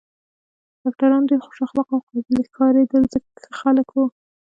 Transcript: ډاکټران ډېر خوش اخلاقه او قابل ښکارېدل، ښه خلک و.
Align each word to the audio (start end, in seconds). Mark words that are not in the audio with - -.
ډاکټران 0.81 1.21
ډېر 1.29 1.39
خوش 1.45 1.59
اخلاقه 1.65 1.91
او 1.95 2.01
قابل 2.07 2.43
ښکارېدل، 2.49 3.03
ښه 3.43 3.51
خلک 3.59 3.87
و. 3.93 3.97